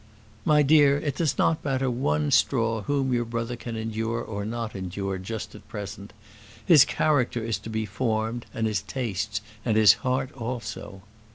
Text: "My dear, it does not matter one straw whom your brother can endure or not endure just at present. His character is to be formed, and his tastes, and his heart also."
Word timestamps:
"My 0.45 0.63
dear, 0.63 0.97
it 0.97 1.15
does 1.15 1.37
not 1.37 1.63
matter 1.63 1.87
one 1.91 2.31
straw 2.31 2.81
whom 2.81 3.13
your 3.13 3.23
brother 3.23 3.55
can 3.55 3.75
endure 3.75 4.19
or 4.19 4.43
not 4.45 4.75
endure 4.75 5.19
just 5.19 5.53
at 5.53 5.67
present. 5.67 6.11
His 6.65 6.85
character 6.85 7.43
is 7.45 7.59
to 7.59 7.69
be 7.69 7.85
formed, 7.85 8.47
and 8.51 8.65
his 8.65 8.81
tastes, 8.81 9.41
and 9.63 9.77
his 9.77 9.93
heart 10.01 10.31
also." 10.31 11.03